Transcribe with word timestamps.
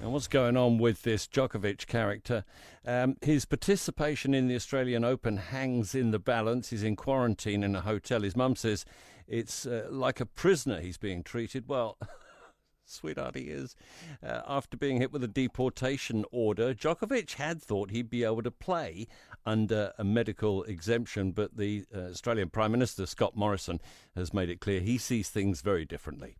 And 0.00 0.12
what's 0.12 0.28
going 0.28 0.56
on 0.56 0.78
with 0.78 1.02
this 1.02 1.26
Djokovic 1.26 1.88
character? 1.88 2.44
Um, 2.86 3.16
his 3.20 3.44
participation 3.44 4.32
in 4.32 4.46
the 4.46 4.54
Australian 4.54 5.04
Open 5.04 5.38
hangs 5.38 5.92
in 5.92 6.12
the 6.12 6.20
balance. 6.20 6.70
He's 6.70 6.84
in 6.84 6.94
quarantine 6.94 7.64
in 7.64 7.74
a 7.74 7.80
hotel. 7.80 8.22
His 8.22 8.36
mum 8.36 8.54
says 8.54 8.84
it's 9.26 9.66
uh, 9.66 9.88
like 9.90 10.20
a 10.20 10.26
prisoner 10.26 10.80
he's 10.80 10.98
being 10.98 11.24
treated. 11.24 11.64
Well, 11.66 11.98
sweetheart 12.84 13.34
he 13.34 13.46
is. 13.46 13.74
Uh, 14.22 14.42
after 14.46 14.76
being 14.76 15.00
hit 15.00 15.12
with 15.12 15.24
a 15.24 15.28
deportation 15.28 16.24
order, 16.30 16.74
Djokovic 16.74 17.34
had 17.34 17.60
thought 17.60 17.90
he'd 17.90 18.08
be 18.08 18.22
able 18.22 18.42
to 18.42 18.52
play 18.52 19.08
under 19.44 19.92
a 19.98 20.04
medical 20.04 20.62
exemption, 20.62 21.32
but 21.32 21.56
the 21.56 21.84
uh, 21.92 22.10
Australian 22.10 22.50
Prime 22.50 22.70
Minister, 22.70 23.04
Scott 23.04 23.36
Morrison, 23.36 23.80
has 24.14 24.32
made 24.32 24.48
it 24.48 24.60
clear 24.60 24.80
he 24.80 24.96
sees 24.96 25.28
things 25.28 25.60
very 25.60 25.84
differently 25.84 26.36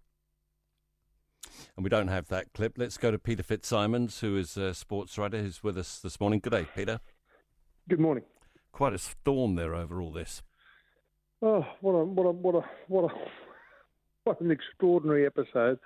and 1.77 1.85
we 1.85 1.91
don't 1.91 2.09
have 2.09 2.29
that 2.29 2.53
clip. 2.53 2.75
Let's 2.77 2.99
go 2.99 3.11
to 3.11 3.19
Peter 3.19 3.43
Fitzsimons, 3.43 4.21
who 4.21 4.37
is 4.37 4.57
a 4.57 4.75
sports 4.75 5.19
writer, 5.19 5.41
who's 5.41 5.63
with 5.63 5.79
us 5.79 5.99
this 6.01 6.21
morning. 6.21 6.41
Good 6.41 6.51
day, 6.51 6.67
Peter. 6.75 7.01
Good 7.89 8.01
morning. 8.01 8.25
Quite 8.73 8.93
a 8.93 8.99
storm 8.99 9.55
there 9.55 9.75
over 9.75 10.01
all 10.01 10.13
this. 10.13 10.43
Oh, 11.41 11.65
what 11.81 11.93
a 11.93 12.05
what 12.05 12.25
a 12.25 12.31
what 12.33 12.55
a 12.57 12.63
what 12.89 13.13
a 13.13 13.15
what 14.25 14.41
an 14.41 14.51
extraordinary 14.51 15.25
episode. 15.25 15.79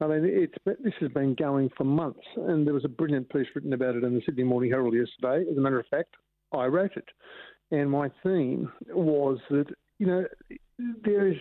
I 0.00 0.06
mean, 0.06 0.24
it's 0.24 0.54
this 0.64 0.94
has 1.00 1.10
been 1.10 1.34
going 1.34 1.68
for 1.76 1.84
months, 1.84 2.24
and 2.36 2.66
there 2.66 2.74
was 2.74 2.84
a 2.84 2.88
brilliant 2.88 3.28
piece 3.28 3.46
written 3.54 3.72
about 3.72 3.96
it 3.96 4.04
in 4.04 4.14
the 4.14 4.22
Sydney 4.24 4.44
Morning 4.44 4.70
Herald 4.70 4.94
yesterday. 4.94 5.44
As 5.50 5.56
a 5.56 5.60
matter 5.60 5.78
of 5.78 5.86
fact, 5.88 6.14
I 6.54 6.66
wrote 6.66 6.96
it, 6.96 7.08
and 7.70 7.90
my 7.90 8.10
theme 8.22 8.72
was 8.88 9.38
that 9.50 9.66
you 9.98 10.06
know 10.06 10.24
there 11.04 11.28
is 11.28 11.36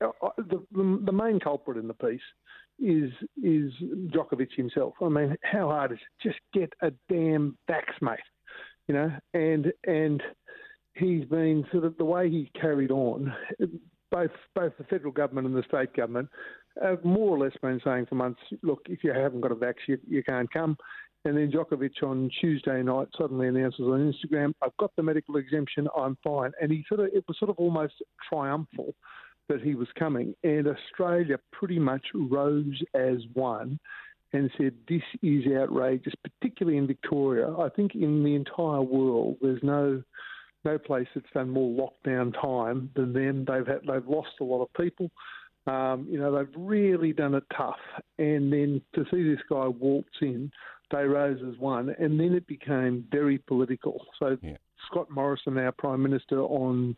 uh, 0.00 0.28
the 0.36 0.64
the 0.72 1.12
main 1.12 1.40
culprit 1.40 1.78
in 1.78 1.88
the 1.88 1.94
piece 1.94 2.20
is 2.78 3.10
is 3.42 3.72
Djokovic 4.10 4.52
himself. 4.56 4.94
I 5.00 5.08
mean, 5.08 5.36
how 5.42 5.68
hard 5.68 5.92
is 5.92 5.98
it? 5.98 6.28
Just 6.28 6.40
get 6.52 6.72
a 6.82 6.92
damn 7.08 7.56
vax, 7.68 7.84
mate. 8.00 8.18
You 8.88 8.94
know, 8.94 9.12
and 9.34 9.72
and 9.86 10.22
he's 10.94 11.24
been 11.26 11.64
sort 11.70 11.84
of 11.84 11.96
the 11.96 12.04
way 12.04 12.28
he 12.28 12.50
carried 12.60 12.90
on. 12.90 13.32
Both 14.10 14.32
both 14.54 14.76
the 14.76 14.84
federal 14.84 15.12
government 15.12 15.46
and 15.46 15.56
the 15.56 15.62
state 15.62 15.94
government 15.94 16.28
have 16.82 17.04
more 17.04 17.36
or 17.36 17.38
less 17.38 17.56
been 17.60 17.80
saying 17.84 18.06
for 18.06 18.14
months, 18.14 18.40
look, 18.62 18.80
if 18.88 19.04
you 19.04 19.12
haven't 19.12 19.40
got 19.40 19.52
a 19.52 19.56
vax, 19.56 19.74
you, 19.86 19.98
you 20.08 20.22
can't 20.22 20.50
come. 20.52 20.76
And 21.24 21.36
then 21.36 21.52
Djokovic 21.52 22.02
on 22.02 22.30
Tuesday 22.40 22.82
night 22.82 23.08
suddenly 23.16 23.48
announces 23.48 23.80
on 23.80 24.12
Instagram, 24.12 24.54
"I've 24.60 24.76
got 24.76 24.94
the 24.96 25.02
medical 25.02 25.36
exemption, 25.36 25.88
I'm 25.96 26.16
fine." 26.16 26.52
And 26.60 26.72
he 26.72 26.84
sort 26.88 27.00
of 27.00 27.06
it 27.14 27.24
was 27.28 27.38
sort 27.38 27.50
of 27.50 27.58
almost 27.58 27.94
triumphal 28.28 28.94
that 29.48 29.60
he 29.60 29.74
was 29.74 29.88
coming, 29.98 30.34
and 30.42 30.66
Australia 30.66 31.38
pretty 31.52 31.78
much 31.78 32.06
rose 32.14 32.82
as 32.94 33.18
one 33.34 33.78
and 34.32 34.50
said, 34.56 34.74
This 34.88 35.02
is 35.22 35.44
outrageous, 35.52 36.14
particularly 36.22 36.78
in 36.78 36.86
Victoria. 36.86 37.54
I 37.56 37.68
think 37.68 37.94
in 37.94 38.22
the 38.22 38.34
entire 38.34 38.82
world, 38.82 39.36
there's 39.40 39.62
no 39.62 40.02
no 40.64 40.78
place 40.78 41.08
that's 41.12 41.26
done 41.34 41.50
more 41.50 41.90
lockdown 42.06 42.32
time 42.40 42.88
than 42.94 43.12
them. 43.12 43.44
They've 43.44 43.66
had, 43.66 43.80
they've 43.84 44.06
lost 44.06 44.30
a 44.40 44.44
lot 44.44 44.62
of 44.62 44.72
people. 44.74 45.10
Um, 45.66 46.06
you 46.08 46.20
know, 46.20 46.36
they've 46.36 46.54
really 46.56 47.12
done 47.12 47.34
it 47.34 47.42
tough. 47.56 47.80
And 48.18 48.52
then 48.52 48.80
to 48.94 49.04
see 49.10 49.24
this 49.24 49.42
guy 49.50 49.66
waltz 49.66 50.08
in, 50.20 50.52
they 50.92 51.04
rose 51.04 51.38
as 51.48 51.58
one, 51.58 51.94
and 51.98 52.20
then 52.20 52.34
it 52.34 52.46
became 52.46 53.04
very 53.10 53.38
political. 53.38 54.04
So 54.18 54.36
yeah. 54.42 54.56
Scott 54.90 55.10
Morrison, 55.10 55.58
our 55.58 55.72
Prime 55.72 56.02
Minister, 56.02 56.40
on 56.40 56.96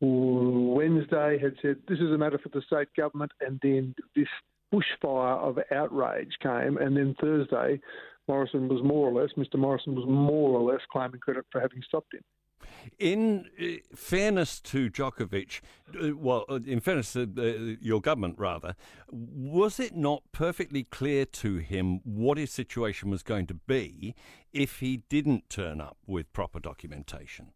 Wednesday 0.00 1.38
had 1.38 1.54
said 1.60 1.76
this 1.88 1.98
is 1.98 2.10
a 2.10 2.18
matter 2.18 2.38
for 2.38 2.48
the 2.48 2.62
state 2.62 2.88
government, 2.96 3.32
and 3.40 3.60
then 3.62 3.94
this 4.16 4.28
bushfire 4.72 5.38
of 5.38 5.58
outrage 5.72 6.32
came, 6.42 6.78
and 6.78 6.96
then 6.96 7.14
Thursday, 7.20 7.80
Morrison 8.28 8.68
was 8.68 8.82
more 8.82 9.08
or 9.08 9.20
less, 9.20 9.30
Mr. 9.36 9.56
Morrison 9.58 9.94
was 9.94 10.06
more 10.08 10.50
or 10.50 10.72
less 10.72 10.80
claiming 10.90 11.20
credit 11.20 11.44
for 11.50 11.60
having 11.60 11.82
stopped 11.86 12.14
him. 12.14 12.22
In 12.98 13.46
uh, 13.60 13.64
fairness 13.94 14.60
to 14.60 14.90
Djokovic, 14.90 15.60
uh, 15.94 16.16
well, 16.16 16.44
uh, 16.48 16.60
in 16.66 16.80
fairness 16.80 17.12
to 17.14 17.22
uh, 17.22 17.76
your 17.80 18.00
government, 18.00 18.36
rather, 18.38 18.74
was 19.10 19.80
it 19.80 19.96
not 19.96 20.22
perfectly 20.32 20.84
clear 20.84 21.24
to 21.24 21.56
him 21.56 22.00
what 22.04 22.38
his 22.38 22.50
situation 22.50 23.10
was 23.10 23.22
going 23.22 23.46
to 23.46 23.54
be 23.54 24.14
if 24.52 24.80
he 24.80 24.98
didn't 25.08 25.48
turn 25.48 25.80
up 25.80 25.96
with 26.06 26.32
proper 26.32 26.60
documentation? 26.60 27.52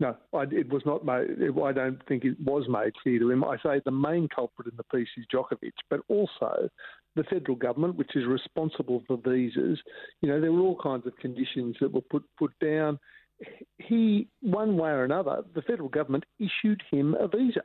No, 0.00 0.16
I, 0.32 0.42
it 0.50 0.68
was 0.68 0.82
not 0.84 1.04
made. 1.04 1.28
I 1.64 1.72
don't 1.72 2.02
think 2.08 2.24
it 2.24 2.36
was 2.40 2.64
made 2.68 2.92
clear 3.02 3.20
to 3.20 3.30
him. 3.30 3.44
I 3.44 3.56
say 3.62 3.80
the 3.84 3.92
main 3.92 4.28
culprit 4.34 4.66
in 4.66 4.76
the 4.76 4.84
piece 4.84 5.08
is 5.16 5.26
Djokovic, 5.32 5.72
but 5.90 6.00
also 6.08 6.68
the 7.14 7.22
federal 7.24 7.56
government, 7.56 7.96
which 7.96 8.16
is 8.16 8.26
responsible 8.26 9.04
for 9.06 9.16
visas. 9.16 9.78
You 10.20 10.28
know, 10.28 10.40
there 10.40 10.50
were 10.50 10.60
all 10.60 10.78
kinds 10.82 11.06
of 11.06 11.16
conditions 11.18 11.76
that 11.80 11.92
were 11.92 12.00
put 12.00 12.24
put 12.36 12.52
down. 12.60 12.98
He, 13.86 14.28
one 14.40 14.76
way 14.76 14.90
or 14.90 15.04
another, 15.04 15.42
the 15.54 15.62
federal 15.62 15.88
government 15.88 16.24
issued 16.38 16.82
him 16.90 17.14
a 17.18 17.28
visa. 17.28 17.62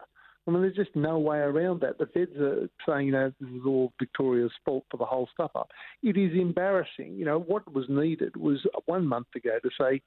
I 0.47 0.51
mean, 0.51 0.61
there's 0.61 0.75
just 0.75 0.95
no 0.95 1.19
way 1.19 1.39
around 1.39 1.81
that. 1.81 1.97
The 1.97 2.05
feds 2.05 2.37
are 2.39 2.69
saying, 2.87 3.07
you 3.07 3.11
know, 3.11 3.33
this 3.39 3.49
is 3.49 3.61
all 3.65 3.91
Victoria's 3.99 4.51
fault 4.63 4.85
for 4.89 4.95
the 4.95 5.03
whole 5.03 5.27
stuff 5.33 5.51
up. 5.55 5.69
It 6.03 6.15
is 6.15 6.31
embarrassing. 6.39 7.15
You 7.15 7.25
know, 7.25 7.39
what 7.39 7.73
was 7.73 7.85
needed 7.89 8.37
was 8.37 8.65
one 8.85 9.05
month 9.05 9.27
ago 9.35 9.57
to 9.61 9.69
say, 9.79 10.01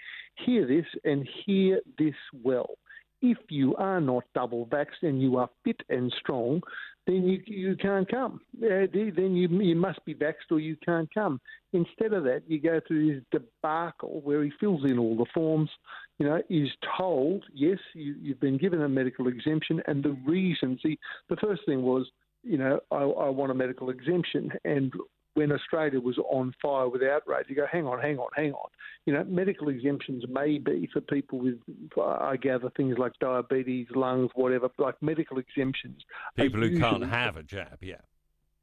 hear 0.46 0.66
this 0.66 0.86
and 1.04 1.28
hear 1.44 1.80
this 1.98 2.14
well. 2.42 2.70
If 3.22 3.38
you 3.48 3.76
are 3.76 4.00
not 4.00 4.24
double 4.34 4.66
vaxxed 4.66 5.02
and 5.02 5.20
you 5.20 5.36
are 5.36 5.48
fit 5.64 5.80
and 5.88 6.12
strong, 6.18 6.62
then 7.06 7.26
you 7.26 7.42
you 7.46 7.76
can't 7.76 8.08
come. 8.10 8.40
Uh, 8.62 8.86
then 8.92 9.36
you 9.36 9.48
you 9.48 9.76
must 9.76 10.04
be 10.04 10.14
vaxxed 10.14 10.50
or 10.50 10.58
you 10.58 10.76
can't 10.84 11.12
come. 11.12 11.40
Instead 11.72 12.12
of 12.12 12.24
that, 12.24 12.42
you 12.46 12.60
go 12.60 12.80
through 12.86 13.14
this 13.14 13.24
debacle 13.30 14.20
where 14.22 14.42
he 14.42 14.52
fills 14.60 14.84
in 14.84 14.98
all 14.98 15.16
the 15.16 15.26
forms. 15.34 15.70
You 16.18 16.26
know, 16.26 16.42
is 16.50 16.68
told 16.98 17.44
yes, 17.54 17.78
you, 17.94 18.14
you've 18.20 18.40
been 18.40 18.58
given 18.58 18.82
a 18.82 18.88
medical 18.88 19.28
exemption, 19.28 19.82
and 19.86 20.02
the 20.02 20.16
reasons. 20.26 20.80
He, 20.82 20.98
the 21.28 21.36
first 21.36 21.62
thing 21.66 21.82
was, 21.82 22.06
you 22.42 22.58
know, 22.58 22.80
I, 22.90 23.02
I 23.02 23.28
want 23.30 23.50
a 23.50 23.54
medical 23.54 23.90
exemption, 23.90 24.52
and 24.64 24.92
when 25.40 25.52
Australia 25.52 25.98
was 25.98 26.18
on 26.18 26.54
fire 26.60 26.86
with 26.86 27.02
outrage, 27.02 27.46
you 27.48 27.56
go, 27.56 27.66
hang 27.66 27.86
on, 27.86 27.98
hang 27.98 28.18
on, 28.18 28.28
hang 28.36 28.52
on. 28.52 28.68
You 29.06 29.14
know, 29.14 29.24
medical 29.24 29.70
exemptions 29.70 30.22
may 30.28 30.58
be 30.58 30.86
for 30.92 31.00
people 31.00 31.38
with, 31.38 31.58
I 31.98 32.36
gather, 32.36 32.68
things 32.76 32.98
like 32.98 33.12
diabetes, 33.20 33.86
lungs, 33.94 34.30
whatever, 34.34 34.68
like 34.76 35.00
medical 35.00 35.38
exemptions. 35.38 36.02
People 36.36 36.60
who 36.60 36.78
can't 36.78 37.06
have 37.06 37.38
a 37.38 37.42
jab, 37.42 37.78
yeah. 37.80 38.02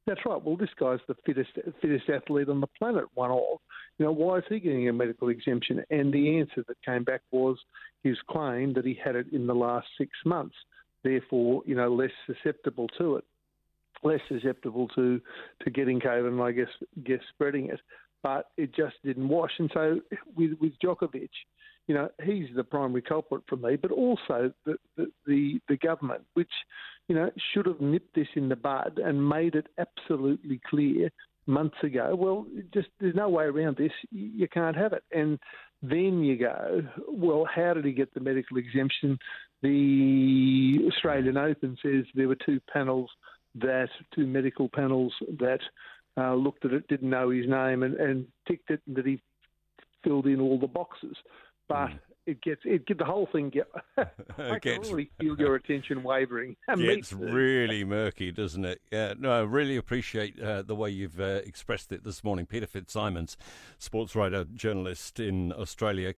That's 0.06 0.20
right. 0.24 0.40
Well, 0.40 0.56
this 0.56 0.70
guy's 0.80 1.00
the 1.08 1.16
fittest 1.26 1.50
fittest 1.82 2.10
athlete 2.10 2.48
on 2.48 2.62
the 2.62 2.68
planet, 2.68 3.06
one 3.16 3.32
of. 3.32 3.58
You 3.98 4.06
know, 4.06 4.12
why 4.12 4.38
is 4.38 4.44
he 4.48 4.60
getting 4.60 4.88
a 4.88 4.94
medical 4.94 5.30
exemption? 5.30 5.84
And 5.90 6.14
the 6.14 6.38
answer 6.38 6.64
that 6.68 6.78
came 6.86 7.04
back 7.04 7.22
was 7.32 7.58
his 8.04 8.18
claim 8.30 8.74
that 8.76 8.86
he 8.86 8.94
had 9.04 9.16
it 9.16 9.26
in 9.34 9.48
the 9.48 9.56
last 9.56 9.88
six 9.98 10.12
months, 10.24 10.56
therefore, 11.04 11.64
you 11.66 11.74
know, 11.74 11.92
less 11.92 12.12
susceptible 12.28 12.88
to 13.00 13.16
it 13.16 13.26
less 14.04 14.20
susceptible 14.28 14.88
to, 14.90 15.20
to 15.64 15.70
getting 15.70 16.00
COVID 16.00 16.28
and 16.28 16.42
I 16.42 16.52
guess 16.52 16.68
guess 17.04 17.20
spreading 17.34 17.70
it. 17.70 17.80
But 18.24 18.48
it 18.58 18.76
just 18.76 18.96
didn't 19.04 19.28
wash. 19.28 19.52
And 19.60 19.70
so 19.74 20.00
with 20.36 20.52
with 20.60 20.74
Djokovic, 20.84 21.30
you 21.88 21.96
know, 21.96 22.10
he's 22.24 22.48
the 22.56 22.64
primary 22.64 23.02
culprit 23.02 23.44
for 23.48 23.56
me, 23.56 23.78
but 23.78 23.92
also 23.92 24.52
the, 24.66 24.76
the, 24.98 25.08
the, 25.26 25.60
the, 25.70 25.78
government, 25.78 26.22
which, 26.34 26.52
you 27.08 27.16
know, 27.16 27.32
should 27.54 27.66
have 27.66 27.80
nipped 27.80 28.14
this 28.14 28.28
in 28.36 28.50
the 28.50 28.58
bud 28.58 29.00
and 29.04 29.30
made 29.30 29.56
it 29.56 29.68
absolutely 29.78 30.60
clear 30.70 31.10
months 31.46 31.78
ago. 31.84 32.14
Well, 32.14 32.46
just 32.74 32.90
there's 33.00 33.16
no 33.16 33.30
way 33.30 33.46
around 33.46 33.78
this. 33.78 33.94
You 34.12 34.48
can't 34.50 34.76
have 34.76 34.92
it. 34.92 35.04
And 35.14 35.40
then 35.82 36.24
you 36.24 36.38
go, 36.38 36.82
well, 37.08 37.48
how 37.54 37.74
did 37.74 37.86
he 37.86 37.94
get 37.94 38.14
the 38.14 38.20
medical 38.20 38.58
exemption? 38.58 39.18
The 39.62 40.80
Australian 40.88 41.38
Open 41.38 41.78
says 41.82 42.04
there 42.14 42.28
were 42.28 42.36
two 42.36 42.60
panels 42.72 43.10
that 43.56 43.90
two 44.14 44.28
medical 44.28 44.70
panels 44.70 45.14
that 45.40 45.60
uh, 46.18 46.34
looked 46.34 46.66
at 46.66 46.74
it, 46.74 46.88
didn't 46.88 47.10
know 47.10 47.30
his 47.30 47.48
name, 47.48 47.84
and, 47.84 47.96
and 47.96 48.28
ticked 48.48 48.72
it, 48.72 48.82
and 48.88 48.96
that 48.96 49.06
he 49.06 49.22
filled 50.04 50.26
in 50.26 50.40
all 50.40 50.60
the 50.60 50.68
boxes. 50.68 51.16
But 51.68 51.88
mm. 51.88 52.00
it 52.26 52.42
gets 52.42 52.62
it 52.64 52.86
get 52.88 52.98
the 52.98 53.06
whole 53.06 53.28
thing 53.32 53.50
get. 53.50 53.68
I 54.38 54.60
can 54.62 54.82
really 54.82 55.12
feel 55.20 55.38
your 55.38 55.56
attention 55.56 56.02
wavering. 56.04 56.56
It 56.68 56.78
gets 56.78 57.14
really 57.14 57.84
murky, 57.84 58.32
doesn't 58.32 58.66
it? 58.66 58.82
Yeah, 58.92 59.14
no, 59.20 59.32
I 59.32 59.42
really 59.42 59.76
appreciate 59.76 60.40
uh, 60.42 60.62
the 60.62 60.76
way 60.76 60.90
you've 60.90 61.20
uh, 61.20 61.42
expressed 61.46 61.92
it 61.92 62.04
this 62.04 62.24
morning, 62.24 62.46
Peter 62.46 62.68
Fitzsimons, 62.68 63.38
sports 63.78 64.16
writer, 64.16 64.46
journalist 64.46 65.20
in 65.20 65.52
Australia. 65.54 66.14